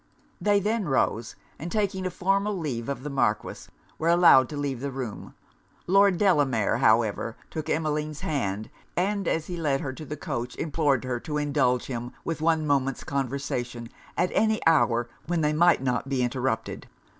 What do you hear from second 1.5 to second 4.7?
and taking a formal leave of the Marquis, were allowed to